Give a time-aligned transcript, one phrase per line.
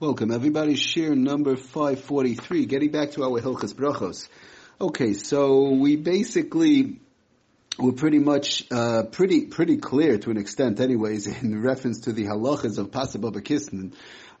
[0.00, 0.74] Welcome, everybody.
[0.74, 4.28] Share number 543, getting back to our Hilchas Brachos.
[4.80, 7.00] Okay, so we basically
[7.78, 12.24] were pretty much, uh, pretty, pretty clear to an extent anyways in reference to the
[12.24, 13.94] halachas of Pas Haba'ah B'Kisnin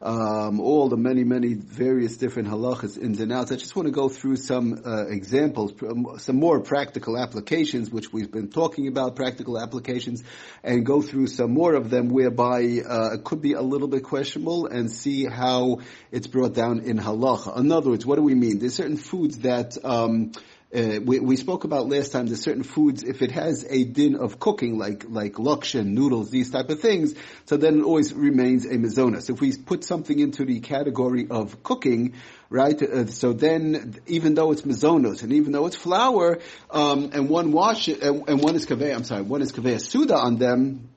[0.04, 3.52] um, all the many, many various different halachas ins and outs.
[3.52, 8.12] I just want to go through some uh, examples, um, some more practical applications, which
[8.12, 10.22] we've been talking about, practical applications,
[10.62, 14.04] and go through some more of them whereby uh, it could be a little bit
[14.04, 15.80] questionable and see how
[16.12, 17.56] it's brought down in halacha.
[17.58, 18.58] In other words, what do we mean?
[18.58, 20.32] There's certain foods that um,
[20.74, 24.16] uh, we, we, spoke about last time there's certain foods if it has a din
[24.16, 27.14] of cooking like like lakshan noodles these type of things
[27.46, 31.62] so then it always remains a mizonos if we put something into the category of
[31.62, 32.14] cooking
[32.50, 36.38] right uh, so then even though it's mizonos and even though it's flour
[36.70, 40.16] um, and one wash and, and one is kaveh I'm sorry one is kaveh suda
[40.16, 40.88] on them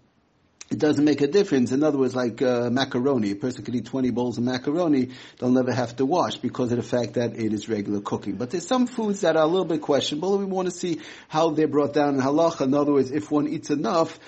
[0.70, 1.71] it doesn't make a difference.
[1.71, 5.09] In other words, like uh, macaroni, a person could eat 20 bowls of macaroni,
[5.40, 8.35] they'll never have to wash because of the fact that it is regular cooking.
[8.35, 11.01] But there's some foods that are a little bit questionable, and we want to see
[11.29, 12.62] how they're brought down in halacha.
[12.62, 14.20] In other words, if one eats enough,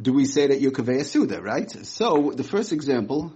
[0.00, 1.70] do we say that you're kaveh suda, right?
[1.84, 3.32] So, the first example,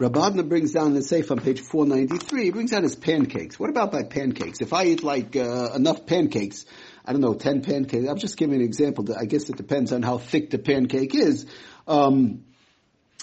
[0.00, 3.60] Rav Bodner brings down the safe on page 493, he brings down his pancakes.
[3.60, 4.62] What about my pancakes?
[4.62, 6.64] If I eat like uh, enough pancakes,
[7.04, 9.06] I don't know, 10 pancakes, I'm just giving an example.
[9.14, 11.44] I guess it depends on how thick the pancake is.
[11.90, 12.44] Um,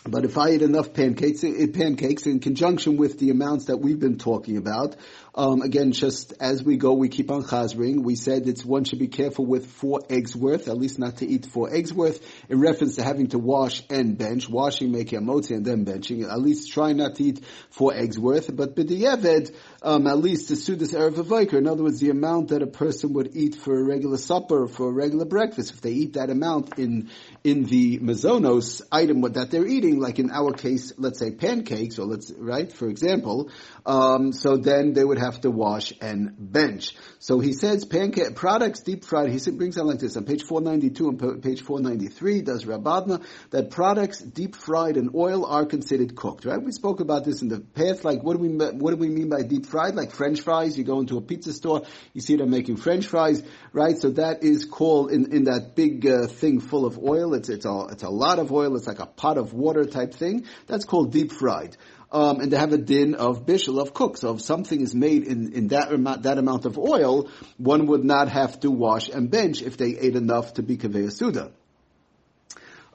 [0.05, 4.17] but if I eat enough pancakes, pancakes in conjunction with the amounts that we've been
[4.17, 4.97] talking about,
[5.37, 8.01] um, again, just as we go, we keep on chazring.
[8.01, 11.27] We said it's one should be careful with four eggs worth, at least not to
[11.27, 15.21] eat four eggs worth, in reference to having to wash and bench, washing, making a
[15.21, 16.27] motzi, and then benching.
[16.27, 18.53] At least try not to eat four eggs worth.
[18.55, 21.59] But b'di'eved, um, at least to sudas erev vayker.
[21.59, 24.67] In other words, the amount that a person would eat for a regular supper, or
[24.67, 27.11] for a regular breakfast, if they eat that amount in
[27.43, 32.07] in the mazonos item that they're eating, like in our case, let's say pancakes, or
[32.07, 33.51] let's right, for example,
[33.85, 36.95] um, so then they would have to wash and bench.
[37.19, 39.29] So he says pancake products deep fried.
[39.29, 42.41] He brings out like this on page 492 and page 493.
[42.41, 46.45] Does Rav Bodner that products deep fried in oil are considered cooked?
[46.45, 46.61] Right?
[46.61, 48.03] We spoke about this in the past.
[48.03, 49.95] Like what do we what do we mean by deep fried?
[49.95, 50.77] Like French fries.
[50.77, 53.97] You go into a pizza store, you see them making French fries, right?
[53.97, 57.33] So that is called in in that big uh, thing full of oil.
[57.33, 58.75] It's it's a it's a lot of oil.
[58.75, 60.45] It's like a pot of water type thing.
[60.67, 61.77] That's called deep fried
[62.11, 64.17] um, and they have a din of bishul of cook.
[64.17, 68.03] So if something is made in, in that amount, that amount of oil, one would
[68.03, 71.11] not have to wash and bench if they ate enough to be kaveh.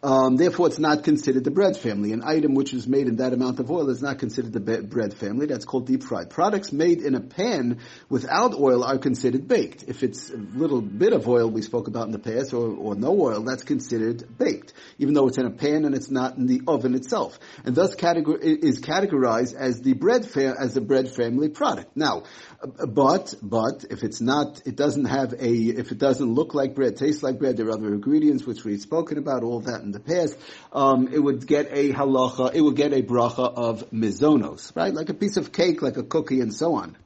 [0.05, 2.13] Um, therefore, it's not considered the bread family.
[2.13, 4.81] An item which is made in that amount of oil is not considered the be-
[4.81, 5.47] bread family.
[5.47, 6.29] That's called deep fried.
[6.29, 9.85] Products made in a pan without oil are considered baked.
[9.87, 12.97] If it's a little bit of oil we spoke about in the past, or, or
[12.97, 16.47] no oil, that's considered baked, even though it's in a pan and it's not in
[16.47, 21.13] the oven itself, and thus categor- is categorized as the bread fa- as a bread
[21.13, 21.97] family product.
[21.97, 22.25] Now,
[22.63, 26.97] but but if it's not, it doesn't have a, if it doesn't look like bread,
[26.97, 30.01] tastes like bread, there are other ingredients which we've spoken about, all that in the
[30.01, 30.39] past.
[30.73, 34.95] Um, it would get a halacha, it would get a bracha of mizonos, right?
[34.95, 36.97] Like a piece of cake, like a cookie, and so on.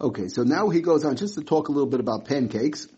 [0.00, 2.88] Okay, so now he goes on just to talk a little bit about pancakes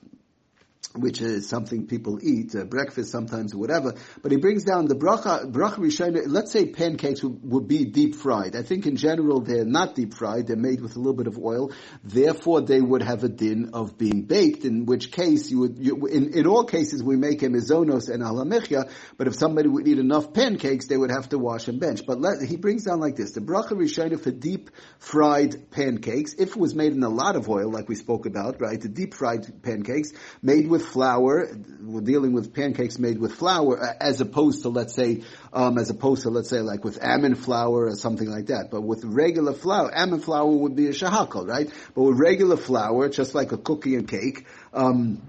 [0.99, 3.95] which is something people eat, uh, breakfast sometimes or whatever.
[4.23, 8.55] But he brings down the bracha, bracha rishona, let's say pancakes would, be deep fried.
[8.55, 11.37] I think in general they're not deep fried, they're made with a little bit of
[11.39, 11.73] oil.
[12.05, 16.07] Therefore they would have a din of being baked, in which case you would, you,
[16.07, 19.99] in, in all cases we make a mizonos and alamechia, but if somebody would eat
[19.99, 22.03] enough pancakes, they would have to wash and bench.
[22.07, 26.51] But let, he brings down like this, the bracha rishona for deep fried pancakes, if
[26.51, 29.15] it was made in a lot of oil, like we spoke about, right, the deep
[29.15, 30.11] fried pancakes,
[30.43, 31.49] made with flour.
[31.81, 36.23] We're dealing with pancakes made with flour, as opposed to let's say, um, as opposed
[36.23, 38.69] to let's say like with almond flour or something like that.
[38.71, 41.71] But with regular flour, almond flour would be a shahakal, right?
[41.95, 44.47] But with regular flour, just like a cookie and cake.
[44.73, 45.23] Um,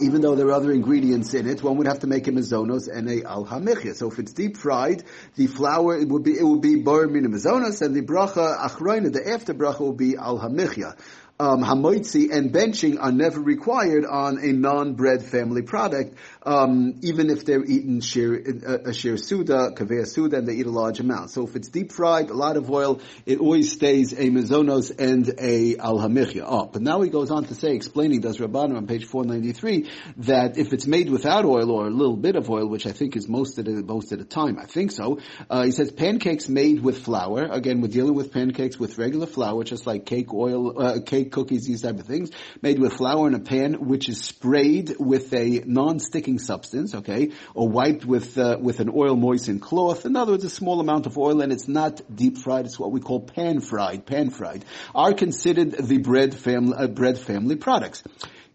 [0.00, 2.88] even though there are other ingredients in it, one would have to make a mizonos
[2.92, 3.94] and a al hamichya.
[3.94, 5.04] So if it's deep fried,
[5.36, 9.12] the flour it would be it would be bar min mizonos, and the bracha achroina,
[9.12, 10.96] the after bracha will be al hamichya
[11.42, 17.44] um, hamoitzi and benching are never required on a non-bread family product, um, even if
[17.44, 18.34] they're eating shir,
[18.66, 21.30] a, a shir suda, kaveh suda, and they eat a large amount.
[21.30, 25.28] So if it's deep fried, a lot of oil, it always stays a mezonos and
[25.38, 26.44] a al hamichya.
[26.46, 29.90] Oh, but now he goes on to say, explaining, does Rav Bodner on page 493,
[30.18, 33.16] that if it's made without oil or a little bit of oil, which I think
[33.16, 36.48] is most of the, most of the time, I think so, uh, he says pancakes
[36.48, 40.82] made with flour, again, we're dealing with pancakes with regular flour, just like cake oil,
[40.82, 42.30] uh, cake cookies, these type of things,
[42.60, 47.68] made with flour in a pan, which is sprayed with a non-sticking substance, okay, or
[47.68, 50.06] wiped with uh, with an oil moistened cloth.
[50.06, 52.66] In other words, a small amount of oil, and it's not deep fried.
[52.66, 54.06] It's what we call pan fried.
[54.06, 54.64] Pan fried
[54.94, 58.02] are considered the bread family uh, bread family products.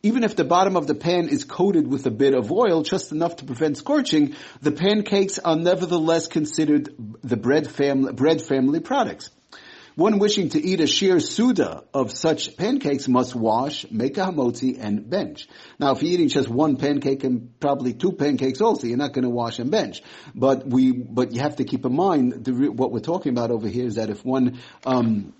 [0.04, 3.12] Even if the bottom of the pan is coated with a bit of oil, just
[3.12, 9.32] enough to prevent scorching, the pancakes are nevertheless considered the bread family, bread family products.
[9.98, 14.78] One wishing to eat a sheer suda of such pancakes must wash, make a hamotzi,
[14.80, 15.48] and bench.
[15.80, 19.24] Now, if you're eating just one pancake and probably two pancakes also, you're not going
[19.24, 20.04] to wash and bench.
[20.36, 23.68] But we, but you have to keep in mind the, what we're talking about over
[23.68, 25.34] here is that if one um,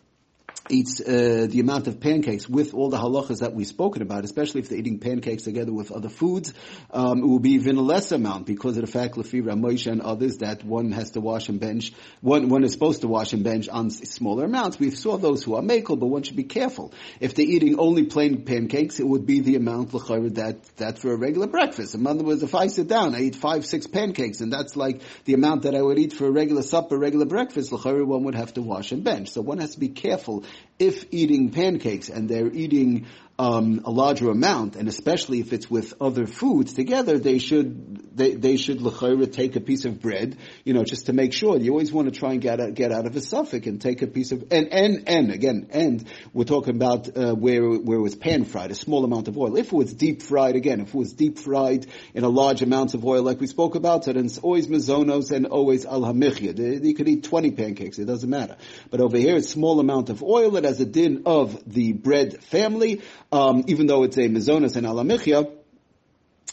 [0.72, 4.62] eats uh, the amount of pancakes with all the halachas that we've spoken about, especially
[4.62, 6.54] if they're eating pancakes together with other foods,
[6.92, 10.02] um, it will be even a less amount because of the fact, Lefi Ramoisha and
[10.02, 13.44] others, that one has to wash and bench, one, one is supposed to wash and
[13.44, 14.80] bench on smaller amounts.
[14.80, 16.94] We saw those who are makel, but one should be careful.
[17.20, 21.18] If they're eating only plain pancakes, it would be the amount that, that for a
[21.18, 21.96] regular breakfast.
[21.96, 25.02] In other words, if I sit down, I eat five, six pancakes, and that's like
[25.26, 28.54] the amount that I would eat for a regular supper, regular breakfast, one would have
[28.54, 29.30] to wash and bench.
[29.30, 30.44] So one has to be careful
[30.80, 33.08] if eating pancakes and they're eating
[33.40, 38.36] um, a larger amount, and especially if it's with other foods together, they should they,
[38.36, 41.58] they should l'chayra take a piece of bread, you know, just to make sure.
[41.58, 44.02] You always want to try and get out, get out of a suffix and take
[44.02, 48.02] a piece of and and and again and we're talking about uh, where where it
[48.02, 49.56] was pan fried, a small amount of oil.
[49.58, 52.94] If it was deep fried, again, if it was deep fried in a large amount
[52.94, 56.84] of oil, like we spoke about, then it's always mazonos and always al hamichya.
[56.84, 58.58] You could eat twenty pancakes; it doesn't matter.
[58.90, 60.56] But over here, it's small amount of oil.
[60.58, 64.88] It has a din of the bread family um, even though it's a mezonas and
[64.88, 65.57] alamichya,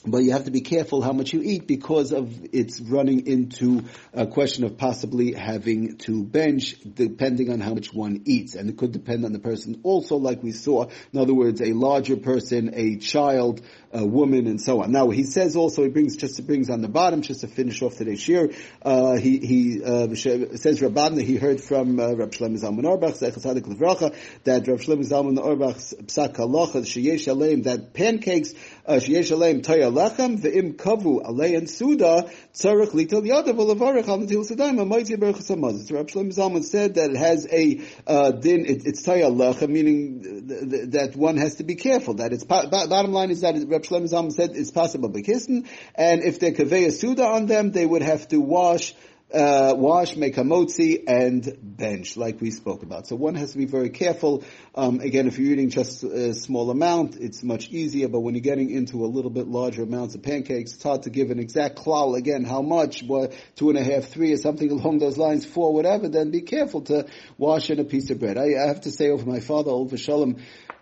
[0.06, 3.84] but you have to be careful how much you eat because of it's running into
[4.12, 8.54] a question of possibly having to bench depending on how much one eats.
[8.54, 10.86] And it could depend on the person also like we saw.
[11.12, 13.62] In other words, a larger person, a child,
[13.92, 14.92] a woman, and so on.
[14.92, 17.96] Now he says also, he brings, just brings on the bottom, just to finish off
[17.96, 18.50] today's shir,
[18.82, 23.18] uh, he, he, uh, says Rav Bodner, he heard from, uh, Rab Shlomo Zalman Auerbach,
[23.20, 28.52] that Rab Shlomo Zalman Auerbach's psak halacha, sheyesh aleim, that pancakes,
[28.86, 29.30] uh, sheyesh
[29.94, 35.90] lechem, ve'im kavu alein suda, tzarech litel yadav, v'levarech al natil sedayim, ha'maiti berachas hamaz.
[35.92, 40.46] Rab Shlomo Zalman said that it has a, uh, din, it, it's taya lechem, meaning
[40.48, 43.82] th- th- that one has to be careful, that it's, bottom line is that Rab
[43.82, 46.52] Shlomo Zalman said it's possible bekisten, and if they're
[46.86, 48.94] a suda on them, they would have to wash
[49.32, 53.06] uh, wash, make a hamotzi, and bench, like we spoke about.
[53.06, 54.44] So one has to be very careful.
[54.74, 58.42] Um, again, if you're eating just a small amount, it's much easier, but when you're
[58.42, 61.76] getting into a little bit larger amounts of pancakes, it's hard to give an exact
[61.76, 65.44] klal, again, how much, what, two and a half, three, or something along those lines,
[65.44, 67.06] four, whatever, then be careful to
[67.38, 68.38] wash in a piece of bread.
[68.38, 70.36] I, I have to say over my father, Ol Shalom,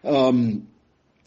[0.04, 0.68] um,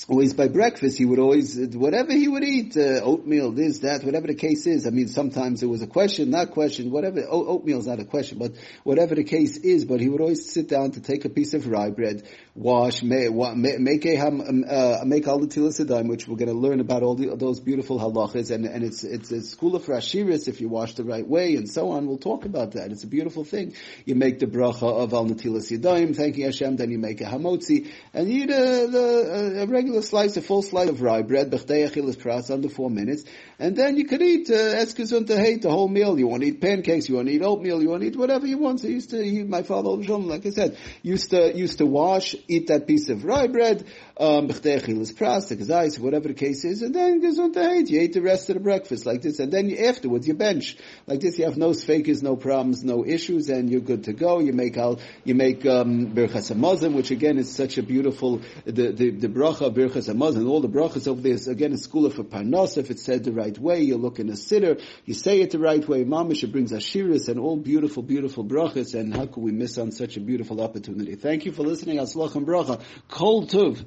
[0.09, 4.27] always by breakfast, he would always, whatever he would eat, uh, oatmeal, this, that, whatever
[4.27, 4.86] the case is.
[4.86, 8.38] I mean, sometimes it was a question, not question, whatever, oatmeal is not a question,
[8.38, 8.51] but
[8.83, 11.65] whatever the case is, but he would always sit down to take a piece of
[11.68, 17.01] rye bread, wash, make, a, um, uh, make al which we're going to learn about
[17.01, 20.68] all the, those beautiful halachas, and, and it's, it's a school of Rashiris if you
[20.68, 22.06] wash the right way, and so on.
[22.06, 22.92] We'll talk about that.
[22.92, 23.74] It's a beautiful thing.
[24.06, 27.89] You make the bracha of al natilas yadayim, thanking Hashem, then you make a hamotzi,
[28.13, 31.89] and you eat a, a, a regular slice, a full slice of rye bread, bechdei
[31.89, 33.23] achilas under four minutes,
[33.59, 34.75] and then you could eat uh,
[35.37, 36.17] hate the whole meal.
[36.19, 38.47] You want to eat pancakes, you want to eat oatmeal, you want to eat whatever
[38.47, 38.81] you want.
[38.81, 42.68] So used to, he, my father, like I said, used to used to wash, eat
[42.68, 43.85] that piece of rye bread,
[44.18, 47.89] um, pras, whatever the case is, and then to hate.
[47.89, 50.77] You ate the rest of the breakfast like this, and then you, afterwards you bench
[51.07, 51.37] like this.
[51.37, 54.39] You have no fakers, no problems, no issues, and you're good to go.
[54.39, 59.27] You make al, you make um, which again is such a beautiful the the, the
[59.27, 60.47] bracha berchas hamazon.
[60.47, 62.77] All the brachas over there is again a school of a parnas.
[62.77, 65.59] If it's said the right way, you look in a sitter, you say it the
[65.59, 66.05] right way.
[66.05, 68.94] Mamish it brings ashiras and all beautiful, beautiful brachas.
[68.94, 71.15] And how could we miss on such a beautiful opportunity?
[71.15, 71.97] Thank you for listening.
[71.97, 72.81] Aslach and bracha.
[73.09, 73.83] Kol tuv.